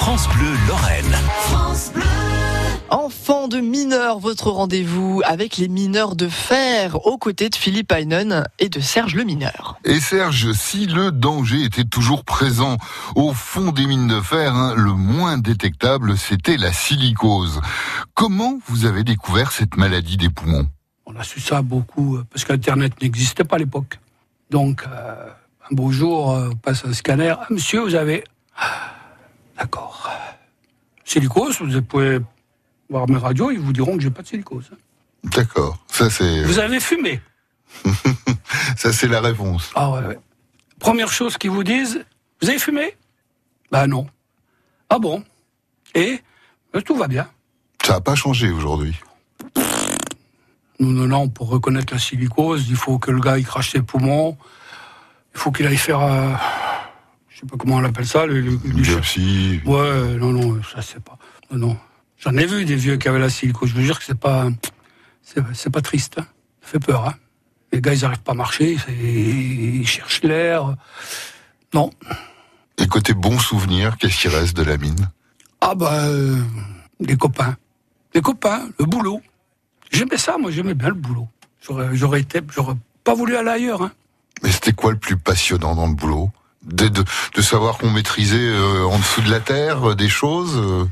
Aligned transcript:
France 0.00 0.26
Bleu 0.30 0.48
Lorraine. 0.66 1.14
Enfants 2.88 3.48
de 3.48 3.60
mineurs, 3.60 4.18
votre 4.18 4.50
rendez-vous 4.50 5.20
avec 5.26 5.58
les 5.58 5.68
mineurs 5.68 6.16
de 6.16 6.26
fer 6.26 7.06
aux 7.06 7.18
côtés 7.18 7.50
de 7.50 7.54
Philippe 7.54 7.92
Heinen 7.92 8.44
et 8.58 8.70
de 8.70 8.80
Serge 8.80 9.14
le 9.14 9.24
mineur. 9.24 9.78
Et 9.84 10.00
Serge, 10.00 10.52
si 10.52 10.86
le 10.86 11.12
danger 11.12 11.64
était 11.64 11.84
toujours 11.84 12.24
présent 12.24 12.78
au 13.14 13.34
fond 13.34 13.72
des 13.72 13.84
mines 13.84 14.08
de 14.08 14.22
fer, 14.22 14.54
hein, 14.54 14.72
le 14.74 14.94
moins 14.94 15.36
détectable, 15.36 16.16
c'était 16.16 16.56
la 16.56 16.72
silicose. 16.72 17.60
Comment 18.14 18.58
vous 18.68 18.86
avez 18.86 19.04
découvert 19.04 19.52
cette 19.52 19.76
maladie 19.76 20.16
des 20.16 20.30
poumons? 20.30 20.66
On 21.04 21.14
a 21.14 21.24
su 21.24 21.40
ça 21.40 21.60
beaucoup 21.60 22.16
euh, 22.16 22.24
parce 22.32 22.46
qu'Internet 22.46 23.02
n'existait 23.02 23.44
pas 23.44 23.56
à 23.56 23.58
l'époque. 23.58 24.00
Donc, 24.48 24.82
euh, 24.90 25.26
un 25.70 25.74
beau 25.74 25.92
jour, 25.92 26.32
euh, 26.32 26.48
on 26.52 26.56
passe 26.56 26.86
un 26.86 26.94
scanner. 26.94 27.34
Ah, 27.38 27.46
monsieur, 27.50 27.80
vous 27.80 27.94
avez... 27.94 28.24
Ah, 28.56 28.94
D'accord. 29.60 29.89
Silicose, 31.10 31.60
vous 31.60 31.82
pouvez 31.82 32.20
voir 32.88 33.08
mes 33.08 33.16
radios, 33.16 33.50
ils 33.50 33.58
vous 33.58 33.72
diront 33.72 33.96
que 33.96 34.02
j'ai 34.02 34.10
pas 34.10 34.22
de 34.22 34.28
silicose. 34.28 34.70
D'accord, 35.24 35.76
ça 35.88 36.08
c'est 36.08 36.44
Vous 36.44 36.60
avez 36.60 36.78
fumé 36.78 37.20
ça 38.76 38.92
c'est 38.92 39.08
la 39.08 39.20
réponse. 39.20 39.72
Ah 39.74 39.90
ouais, 39.90 40.06
ouais. 40.06 40.18
Première 40.78 41.10
chose 41.10 41.36
qu'ils 41.36 41.50
vous 41.50 41.64
disent, 41.64 42.04
vous 42.40 42.48
avez 42.48 42.60
fumé? 42.60 42.96
Ben 43.72 43.88
non. 43.88 44.06
Ah 44.88 45.00
bon? 45.00 45.24
Et? 45.96 46.20
Ben, 46.72 46.80
Tout 46.80 46.94
va 46.94 47.08
bien. 47.08 47.28
Ça 47.84 47.94
n'a 47.94 48.00
pas 48.00 48.14
changé 48.14 48.52
aujourd'hui. 48.52 48.94
Nous, 50.78 50.92
non, 50.92 51.08
non, 51.08 51.28
pour 51.28 51.48
reconnaître 51.48 51.92
la 51.92 51.98
silicose, 51.98 52.68
il 52.68 52.76
faut 52.76 53.00
que 53.00 53.10
le 53.10 53.18
gars 53.18 53.36
il 53.36 53.44
crache 53.44 53.72
ses 53.72 53.82
poumons. 53.82 54.38
Il 55.34 55.40
faut 55.40 55.50
qu'il 55.50 55.66
aille 55.66 55.76
faire, 55.76 56.02
euh, 56.02 56.32
sais 57.40 57.46
pas 57.46 57.56
comment 57.56 57.76
on 57.76 57.84
appelle 57.84 58.06
ça, 58.06 58.26
le, 58.26 58.40
le- 58.40 58.52
Une 58.64 58.76
le- 58.76 58.82
biopsie. 58.82 59.60
Ouais, 59.64 60.14
non, 60.18 60.32
non, 60.32 60.60
ça 60.62 60.82
c'est 60.82 61.02
pas. 61.02 61.18
Non, 61.50 61.58
non. 61.68 61.76
J'en 62.18 62.36
ai 62.36 62.46
vu 62.46 62.64
des 62.64 62.76
vieux 62.76 62.96
qui 62.96 63.08
avaient 63.08 63.18
la 63.18 63.30
silicose. 63.30 63.70
Je 63.70 63.74
veux 63.74 63.82
dire 63.82 63.98
que 63.98 64.04
c'est 64.04 64.18
pas, 64.18 64.48
c'est, 65.22 65.70
pas 65.70 65.80
triste. 65.80 66.16
hein. 66.18 66.26
Ça 66.62 66.68
fait 66.68 66.78
peur. 66.80 67.08
Hein. 67.08 67.14
Les 67.72 67.80
gars, 67.80 67.94
ils 67.94 68.04
arrivent 68.04 68.20
pas 68.22 68.32
à 68.32 68.34
marcher. 68.34 68.76
Ils 68.88 69.86
cherchent 69.86 70.22
l'air. 70.22 70.76
Non. 71.72 71.90
Et 72.78 72.86
côté 72.86 73.14
bon 73.14 73.38
souvenir, 73.38 73.96
qu'est-ce 73.96 74.18
qui 74.20 74.28
reste 74.28 74.56
de 74.56 74.62
la 74.62 74.76
mine? 74.76 75.08
Ah 75.62 75.74
bah, 75.74 76.04
euh, 76.08 76.36
les 77.00 77.16
copains. 77.16 77.56
Les 78.14 78.20
copains, 78.20 78.68
le 78.78 78.84
boulot. 78.86 79.22
J'aimais 79.90 80.16
ça, 80.18 80.36
moi, 80.38 80.50
j'aimais 80.50 80.74
bien 80.74 80.88
le 80.88 80.94
boulot. 80.94 81.28
J'aurais, 81.62 81.94
j'aurais 81.96 82.20
été, 82.20 82.40
j'aurais 82.52 82.74
pas 83.04 83.14
voulu 83.14 83.36
aller 83.36 83.50
ailleurs. 83.50 83.82
Hein. 83.82 83.92
Mais 84.42 84.50
c'était 84.50 84.72
quoi 84.72 84.90
le 84.90 84.98
plus 84.98 85.16
passionnant 85.16 85.74
dans 85.74 85.86
le 85.86 85.94
boulot? 85.94 86.30
De, 86.62 87.42
savoir 87.42 87.78
qu'on 87.78 87.90
maîtrisait 87.90 88.36
euh, 88.38 88.84
en 88.84 88.98
dessous 88.98 89.22
de 89.22 89.30
la 89.30 89.40
terre 89.40 89.90
euh, 89.90 89.94
des 89.94 90.08
choses 90.08 90.88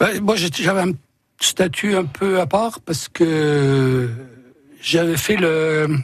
Ben, 0.00 0.20
moi, 0.20 0.36
j'avais 0.36 0.80
un 0.80 0.92
statut 1.40 1.96
un 1.96 2.04
peu 2.04 2.40
à 2.40 2.46
part 2.46 2.80
parce 2.80 3.08
que 3.08 4.10
j'avais 4.80 5.16
fait 5.16 5.36
le, 5.36 5.98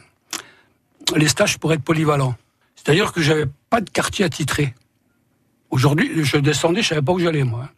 les 1.16 1.28
stages 1.28 1.58
pour 1.58 1.72
être 1.72 1.82
polyvalent. 1.82 2.34
C'est-à-dire 2.74 3.12
que 3.12 3.22
j'avais 3.22 3.46
pas 3.70 3.80
de 3.80 3.88
quartier 3.88 4.24
attitré. 4.24 4.74
Aujourd'hui, 5.70 6.24
je 6.24 6.36
descendais, 6.36 6.82
je 6.82 6.88
savais 6.88 7.02
pas 7.02 7.12
où 7.12 7.18
j'allais, 7.18 7.44
moi. 7.44 7.70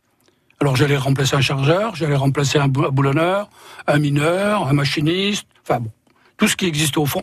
Alors, 0.61 0.77
j'allais 0.77 0.97
remplacer 0.97 1.37
un 1.37 1.41
chargeur, 1.41 1.95
j'allais 1.95 2.17
remplacer 2.17 2.59
un 2.59 2.69
boulonneur, 2.69 3.51
un 3.87 3.99
mineur, 3.99 4.67
un 4.67 4.73
machiniste, 4.73 5.47
enfin 5.62 5.81
bon, 5.81 5.91
tout 6.37 6.49
ce 6.49 6.56
qui 6.56 6.67
existe 6.67 6.97
au 6.97 7.06
fond. 7.06 7.23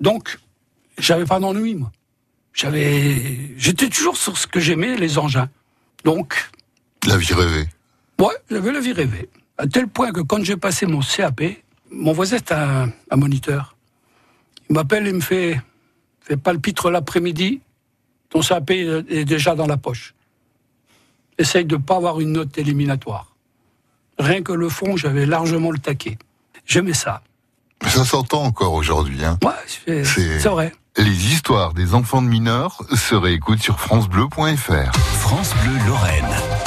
Donc, 0.00 0.38
j'avais 0.96 1.24
pas 1.24 1.38
d'ennui, 1.38 1.74
moi. 1.74 1.92
J'avais, 2.54 3.54
j'étais 3.56 3.88
toujours 3.88 4.16
sur 4.16 4.36
ce 4.36 4.46
que 4.46 4.60
j'aimais, 4.60 4.96
les 4.96 5.18
engins. 5.18 5.48
Donc, 6.04 6.50
La 7.06 7.16
vie 7.16 7.32
rêvée. 7.32 7.68
Ouais, 8.18 8.34
j'avais 8.50 8.72
la 8.72 8.80
vie 8.80 8.92
rêvée. 8.92 9.28
À 9.58 9.66
tel 9.66 9.88
point 9.88 10.12
que 10.12 10.20
quand 10.20 10.42
j'ai 10.44 10.56
passé 10.56 10.86
mon 10.86 11.00
CAP, 11.00 11.42
mon 11.90 12.12
voisin 12.12 12.36
est 12.36 12.52
un, 12.52 12.92
un 13.10 13.16
moniteur. 13.16 13.76
Il 14.68 14.74
m'appelle 14.74 15.06
et 15.06 15.12
me 15.12 15.20
fait 15.20 15.60
Fais 16.20 16.36
pas 16.36 16.52
le 16.52 16.58
pitre 16.58 16.90
l'après-midi, 16.90 17.62
ton 18.28 18.42
CAP 18.42 18.70
est 18.70 19.24
déjà 19.24 19.54
dans 19.54 19.66
la 19.66 19.78
poche. 19.78 20.14
Essaye 21.38 21.64
de 21.64 21.76
pas 21.76 21.96
avoir 21.96 22.20
une 22.20 22.32
note 22.32 22.58
éliminatoire. 22.58 23.34
Rien 24.18 24.42
que 24.42 24.52
le 24.52 24.68
fond, 24.68 24.96
j'avais 24.98 25.24
largement 25.24 25.70
le 25.70 25.78
taquet. 25.78 26.18
J'aimais 26.66 26.92
ça. 26.92 27.22
Mais 27.82 27.88
ça 27.88 28.04
s'entend 28.04 28.42
encore 28.42 28.74
aujourd'hui. 28.74 29.24
Hein. 29.24 29.38
Ouais, 29.42 30.04
c'est 30.04 30.48
vrai. 30.48 30.72
Les 30.98 31.32
histoires 31.32 31.74
des 31.74 31.94
enfants 31.94 32.22
de 32.22 32.26
mineurs 32.26 32.82
se 32.92 33.14
réécoutent 33.14 33.62
sur 33.62 33.78
francebleu.fr. 33.78 34.98
France 35.20 35.54
Bleu 35.62 35.86
Lorraine. 35.86 36.57